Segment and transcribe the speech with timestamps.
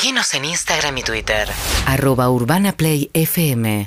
[0.00, 1.48] Seguinos en Instagram y Twitter.
[1.84, 3.84] Arroba Urbana Play FM.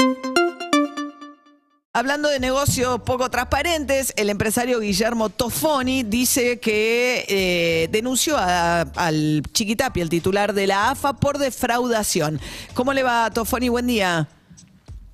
[1.94, 9.42] Hablando de negocios poco transparentes, el empresario Guillermo Tofoni dice que eh, denunció a- al
[9.54, 12.42] Chiquitapi, el titular de la AFA, por defraudación.
[12.74, 13.70] ¿Cómo le va, Tofoni?
[13.70, 14.28] Buen día.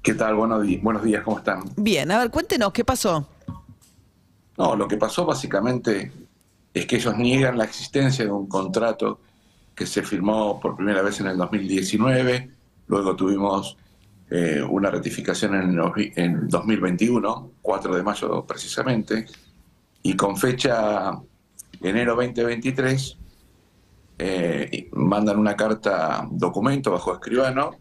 [0.01, 0.33] ¿Qué tal?
[0.33, 1.61] Buenos, buenos días, ¿cómo están?
[1.75, 3.29] Bien, a ver, cuéntenos, ¿qué pasó?
[4.57, 6.11] No, lo que pasó básicamente
[6.73, 9.19] es que ellos niegan la existencia de un contrato
[9.77, 12.49] que se firmó por primera vez en el 2019,
[12.87, 13.77] luego tuvimos
[14.27, 15.79] eh, una ratificación en,
[16.15, 19.27] en 2021, 4 de mayo precisamente,
[20.01, 21.11] y con fecha
[21.79, 23.17] enero 2023
[24.17, 27.75] eh, mandan una carta documento bajo escribano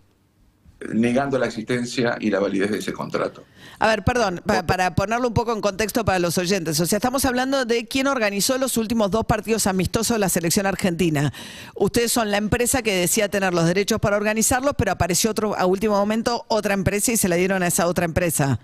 [0.92, 3.44] negando la existencia y la validez de ese contrato.
[3.78, 6.78] A ver, perdón, pa- para ponerlo un poco en contexto para los oyentes.
[6.80, 10.66] O sea, estamos hablando de quién organizó los últimos dos partidos amistosos de la selección
[10.66, 11.32] argentina.
[11.74, 15.66] Ustedes son la empresa que decía tener los derechos para organizarlos, pero apareció otro, a
[15.66, 18.60] último momento otra empresa y se la dieron a esa otra empresa.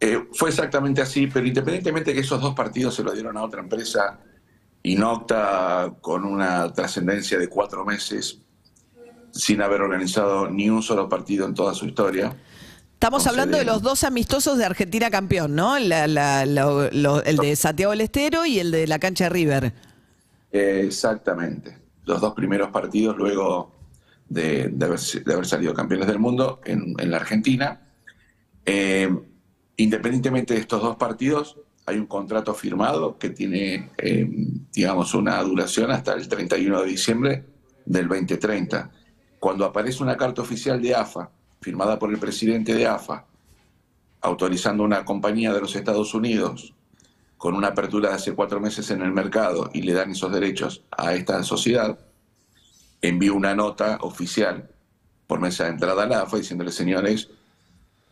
[0.00, 3.42] Eh, fue exactamente así, pero independientemente de que esos dos partidos se lo dieron a
[3.42, 4.18] otra empresa,
[4.82, 8.38] Inocta con una trascendencia de cuatro meses
[9.38, 12.34] sin haber organizado ni un solo partido en toda su historia.
[12.94, 15.78] Estamos hablando de los dos amistosos de Argentina campeón, ¿no?
[15.78, 19.30] La- la- lo- lo- el de Santiago del Estero y el de la cancha de
[19.30, 19.72] River.
[20.50, 21.76] Exactamente.
[22.04, 23.72] Los dos primeros partidos luego
[24.28, 27.80] de, de haber, de haber salido campeones del mundo en, en la Argentina.
[28.64, 29.08] Eh,
[29.76, 34.28] independientemente de estos dos partidos, hay un contrato firmado que tiene, eh,
[34.72, 37.44] digamos, una duración hasta el 31 de diciembre
[37.84, 38.90] del 2030.
[39.38, 43.24] Cuando aparece una carta oficial de AFA, firmada por el presidente de AFA,
[44.20, 46.74] autorizando una compañía de los Estados Unidos
[47.36, 50.82] con una apertura de hace cuatro meses en el mercado y le dan esos derechos
[50.96, 51.98] a esta sociedad,
[53.02, 54.70] envió una nota oficial
[55.26, 57.28] por mesa de entrada a la AFA diciéndole, señores,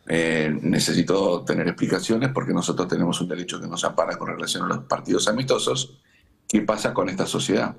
[0.07, 4.69] eh, necesito tener explicaciones porque nosotros tenemos un derecho que nos ampara con relación a
[4.69, 5.99] los partidos amistosos.
[6.47, 7.75] ¿Qué pasa con esta sociedad?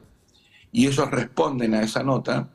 [0.71, 2.49] Y ellos responden a esa nota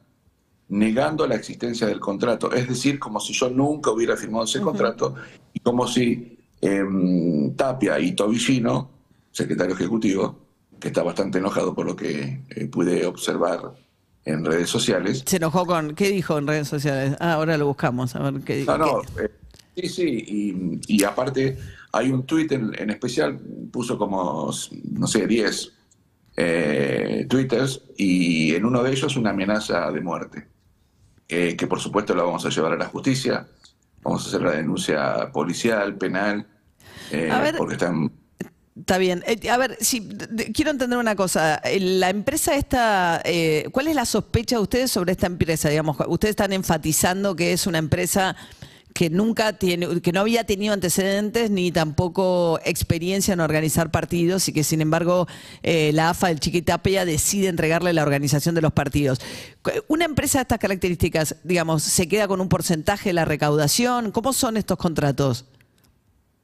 [0.71, 5.15] negando la existencia del contrato, es decir, como si yo nunca hubiera firmado ese contrato
[5.53, 8.91] y como si em, Tapia y Tobillino,
[9.33, 10.39] secretario ejecutivo,
[10.79, 13.75] que está bastante enojado por lo que eh, pude observar
[14.25, 15.95] en redes sociales, Se enojó con.
[15.95, 17.17] ¿Qué dijo en redes sociales?
[17.21, 18.15] Ah, ahora lo buscamos.
[18.17, 19.31] A ver qué No, no, qué- eh,
[19.77, 20.25] sí, sí,
[20.87, 21.57] y, y aparte
[21.93, 23.39] hay un tuit en, en especial,
[23.73, 24.53] puso como,
[24.93, 25.73] no sé, 10
[26.37, 30.47] eh, twitters y en uno de ellos una amenaza de muerte,
[31.31, 33.47] eh, que por supuesto la vamos a llevar a la justicia,
[34.03, 36.47] vamos a hacer la denuncia policial, penal,
[37.11, 37.57] eh, A ver.
[37.57, 38.13] porque están...
[38.79, 39.23] Está bien.
[39.27, 41.57] Eh, a ver, de- quiero entender una cosa.
[41.65, 45.69] Eh, La empresa esta, eh, ¿cuál es la sospecha de ustedes sobre esta empresa?
[45.69, 48.37] Digamos, ustedes están enfatizando que es una empresa
[48.95, 54.53] que nunca tiene, que no había tenido antecedentes ni tampoco experiencia en organizar partidos y
[54.53, 55.27] que sin embargo
[55.63, 59.21] eh, la AFA del Chiquitapia decide entregarle la organización de los partidos.
[59.89, 64.11] Una empresa de estas características, digamos, se queda con un porcentaje de la recaudación.
[64.11, 65.47] ¿Cómo son estos contratos?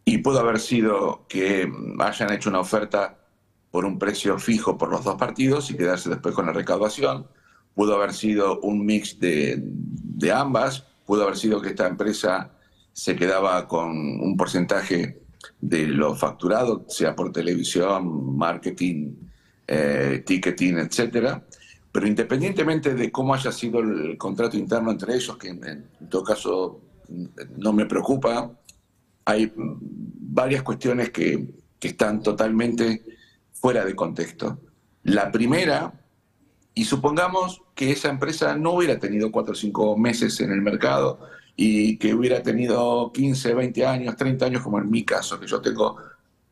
[0.05, 3.19] Y pudo haber sido que hayan hecho una oferta
[3.71, 7.27] por un precio fijo por los dos partidos y quedarse después con la recaudación.
[7.75, 10.87] Pudo haber sido un mix de, de ambas.
[11.07, 12.51] Pudo haber sido que esta empresa
[12.93, 15.23] se quedaba con un porcentaje
[15.61, 19.15] de lo facturado, sea por televisión, marketing,
[19.67, 21.43] eh, ticketing, etcétera.
[21.93, 26.81] Pero independientemente de cómo haya sido el contrato interno entre ellos, que en, todo caso
[27.57, 28.51] no me preocupa,
[29.25, 29.79] hay mm,
[30.35, 33.05] varias cuestiones que están totalmente
[33.53, 34.59] fuera de contexto.
[35.05, 35.93] La primera,
[36.79, 41.21] y supongamos que esa empresa no hubiera tenido cuatro o cinco meses en el mercado
[41.57, 45.63] y que hubiera tenido 15, 20 años, 30 años, como en mi caso, que yo
[45.63, 45.97] tengo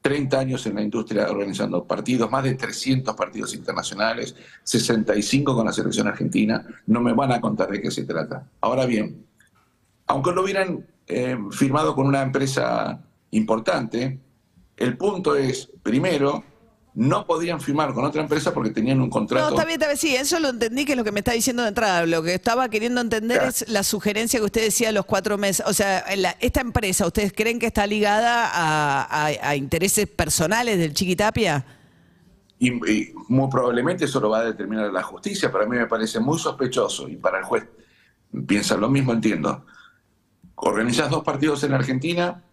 [0.01, 5.75] 30 años en la industria organizando partidos, más de 300 partidos internacionales, 65 con la
[5.75, 8.49] selección argentina, no me van a contar de qué se trata.
[8.63, 9.27] Ahora bien,
[10.07, 12.99] aunque lo hubieran eh, firmado con una empresa
[13.33, 14.19] importante,
[14.79, 16.45] el punto es, primero,
[16.97, 19.49] no podían firmar con otra empresa porque tenían un No, contrato.
[19.49, 21.63] está bien, está bien, sí, eso lo entendí que es lo que me está diciendo
[21.63, 22.07] de entrada.
[22.07, 23.51] Lo que estaba queriendo entender Claro.
[23.51, 25.67] es la sugerencia que usted decía de los cuatro meses.
[25.67, 30.79] O sea, la- esta empresa, ¿ustedes creen que está ligada a, a- a intereses personales
[30.79, 31.65] del Chiquitapia?
[32.61, 35.87] Y, y muy probablemente eso lo va a determinar la justicia, pero a mí me
[35.87, 37.65] parece muy sospechoso y para el juez
[38.47, 39.67] piensa lo mismo, entiendo.
[40.55, 42.45] Organizás dos partidos en Argentina,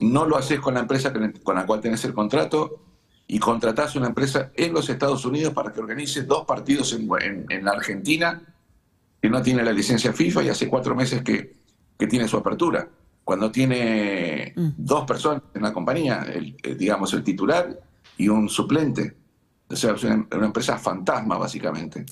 [0.00, 1.12] no lo haces con la empresa
[1.42, 2.82] con la cual tenés el contrato
[3.30, 7.46] y contratás una empresa en los Estados Unidos para que organice dos partidos en, en-
[7.50, 8.42] en la Argentina
[9.20, 11.54] que no tiene la licencia FIFA y hace cuatro meses que,
[11.98, 12.88] que tiene su apertura.
[13.24, 17.78] Cuando tiene dos personas en la compañía, el, eh, digamos el titular
[18.16, 19.14] y un suplente.
[19.70, 22.06] O sea, es una, una empresa fantasma, básicamente.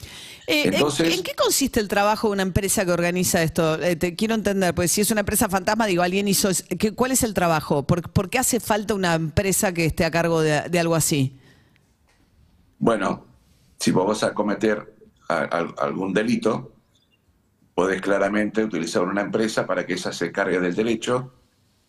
[0.47, 3.83] Eh, ¿en- Entonces- ¿en, qué consiste el trabajo de una empresa que organiza esto?
[3.83, 6.51] Eh, te quiero entender, pues si es una empresa fantasma, digo, alguien hizo...
[6.79, 7.87] ¿qué- ¿Cuál es el trabajo?
[7.87, 11.39] ¿Por, por qué hace falta una empresa que esté a cargo de, de algo así?
[12.79, 13.25] Bueno,
[13.79, 14.95] si vos vas a cometer
[15.29, 16.73] a- a- algún delito,
[17.75, 21.33] podés claramente utilizar una empresa para que esa se cargue del derecho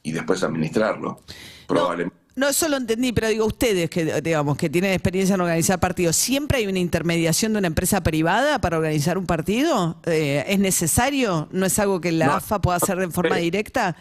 [0.02, 1.24] y después administrarlo.
[1.68, 2.17] Probablemente.
[2.38, 6.16] No, eso lo entendí, pero digo, ustedes que, digamos, que tienen experiencia en organizar partidos,
[6.16, 10.00] ¿siempre hay una intermediación de una empresa privada para organizar un partido?
[10.06, 11.50] Eh, ¿Es necesario?
[11.52, 12.34] ¿No es algo que la No.
[12.34, 13.96] AFA pueda hacer de forma directa?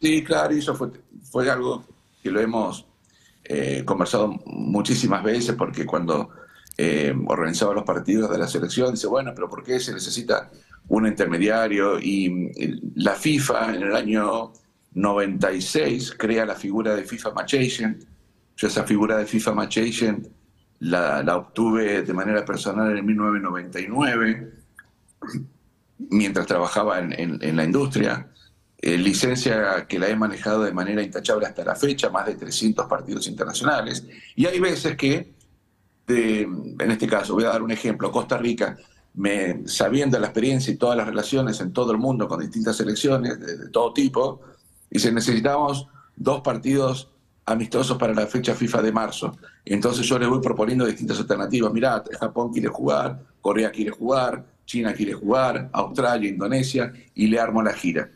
[0.00, 0.92] Sí, claro, y eso fue,
[1.30, 1.84] fue algo
[2.22, 2.86] que lo hemos
[3.44, 6.30] eh, conversado muchísimas veces, porque cuando
[6.78, 10.50] eh, organizaba los partidos de la selección, dice, bueno, pero ¿por qué se necesita
[10.88, 11.98] un intermediario?
[12.00, 12.50] Y
[12.94, 14.54] la FIFA en el año
[14.94, 18.04] 96 crea la figura de FIFA Match Agent.
[18.56, 20.28] Yo esa figura de FIFA Match Agent
[20.80, 24.52] la, obtuve de manera personal en 1999
[26.10, 28.28] mientras trabajaba en, la industria.
[28.78, 32.86] Eh, licencia que la he manejado de manera intachable hasta la fecha, más de 300
[32.86, 34.04] partidos internacionales.
[34.34, 35.34] Y hay veces que,
[36.08, 38.76] en este caso, voy a dar un ejemplo, Costa Rica,
[39.14, 43.38] me, sabiendo la experiencia y todas las relaciones en todo el mundo con distintas selecciones
[43.38, 44.40] de todo tipo,
[44.92, 47.08] dice, necesitamos dos partidos
[47.44, 49.36] amistosos para la fecha FIFA de marzo.
[49.64, 51.72] Entonces yo les voy proponiendo distintas alternativas.
[51.72, 57.62] Mirá, Japón quiere jugar, Corea quiere jugar, China quiere jugar, Australia, Indonesia, y le armo
[57.62, 58.10] la gira.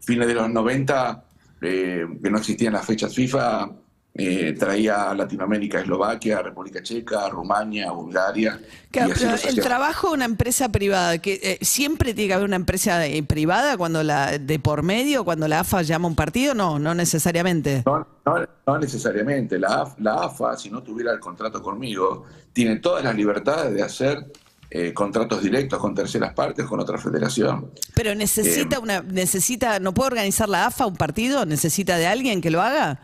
[0.00, 1.24] Fines de los 90,
[1.62, 3.70] eh, que no existían las fechas FIFA,
[4.16, 8.60] eh, traía a Latinoamérica, Eslovaquia, República Checa, Rumania, Bulgaria.
[8.92, 12.54] Claro, pero el trabajo de una empresa privada, que eh, siempre tiene que haber una
[12.56, 16.54] empresa eh, privada cuando la de por medio, cuando la AFA llama a un partido,
[16.54, 17.82] no, no necesariamente.
[17.84, 19.58] No, no- no necesariamente.
[19.58, 24.24] La, la AFA, si no tuviera el contrato conmigo, tiene todas las libertades de hacer
[24.70, 27.70] eh, contratos directos con terceras partes, con otra federación.
[27.94, 32.50] Pero necesita una, necesita, no puede organizar la AFA un partido, necesita de alguien que
[32.50, 33.00] lo haga.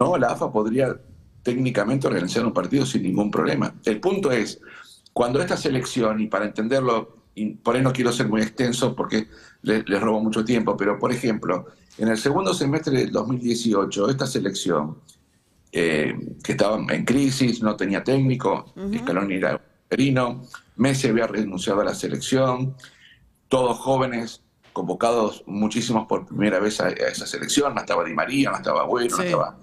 [0.00, 0.98] No, la AFA podría
[1.42, 3.74] técnicamente organizar un partido sin ningún problema.
[3.84, 4.60] El punto es,
[5.12, 9.28] cuando esta selección, y para entenderlo, y por ahí no quiero ser muy extenso porque
[9.62, 11.66] le- les robo mucho tiempo, pero por ejemplo,
[11.98, 14.96] en el segundo semestre del 2018, esta selección,
[15.72, 20.42] eh, que estaba en crisis, no tenía técnico, Scaloni era interino,
[20.76, 22.74] Messi había renunciado a la selección,
[23.48, 24.42] todos jóvenes
[24.72, 28.84] convocados muchísimos por primera vez a, a esa selección, no estaba Di María, no estaba
[28.84, 29.58] Bueno, no estaba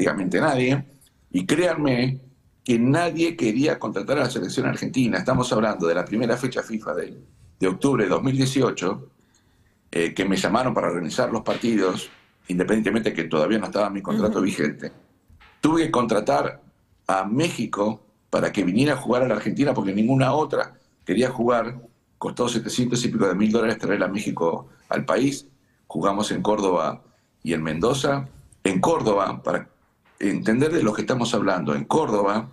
[0.00, 0.82] prácticamente nadie,
[1.30, 2.20] y créanme
[2.64, 5.18] que nadie quería contratar a la selección argentina.
[5.18, 7.18] Estamos hablando de la primera fecha FIFA de,
[7.58, 9.08] de octubre de 2018,
[9.92, 12.08] eh, que me llamaron para organizar los partidos,
[12.48, 14.90] independientemente que todavía no estaba mi contrato vigente.
[15.60, 16.62] Tuve que contratar
[17.06, 18.00] a México
[18.30, 21.78] para que viniera a jugar a la Argentina porque ninguna otra quería jugar.
[22.16, 25.46] Costó 700 y pico de mil dólares traer a México al país.
[25.86, 27.02] Jugamos en Córdoba
[27.42, 28.28] y en Mendoza.
[28.62, 29.70] En Córdoba, para
[30.20, 32.50] entender de lo que estamos hablando, en Córdoba,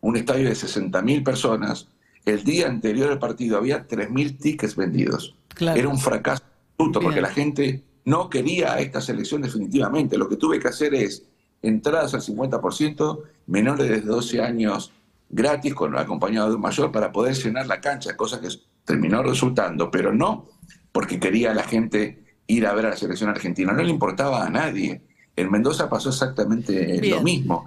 [0.00, 1.88] un estadio de 60 mil personas,
[2.24, 5.36] el día anterior al partido había 3 mil tickets vendidos.
[5.48, 5.78] Claro.
[5.78, 6.42] Era un fracaso
[6.72, 10.18] absoluto porque la gente no quería a esta selección definitivamente.
[10.18, 11.24] Lo que tuve que hacer es
[11.62, 14.92] entradas al 50%, menores de 12 años
[15.28, 18.48] gratis, con acompañado de un mayor, para poder llenar la cancha, cosa que
[18.84, 20.48] terminó resultando, pero no
[20.92, 24.46] porque quería a la gente ir a ver a la selección argentina, no le importaba
[24.46, 25.02] a nadie.
[25.36, 27.16] En Mendoza pasó exactamente Bien.
[27.16, 27.66] lo mismo.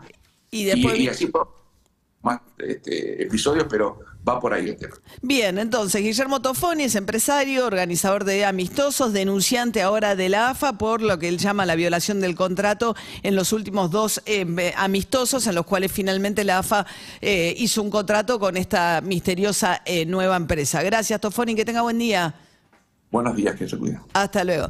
[0.51, 1.57] Y después y, y así por
[2.21, 4.95] más este, episodios, pero va por ahí el tema.
[5.21, 11.01] Bien, entonces Guillermo Tofoni es empresario, organizador de amistosos, denunciante ahora de la AFA por
[11.01, 15.55] lo que él llama la violación del contrato en los últimos dos eh, amistosos en
[15.55, 16.85] los cuales finalmente la AFA
[17.21, 20.81] eh, hizo un contrato con esta misteriosa eh, nueva empresa.
[20.83, 22.35] Gracias Tofoni, que tenga buen día.
[23.09, 24.01] Buenos días, que se cuiden.
[24.13, 24.69] Hasta luego.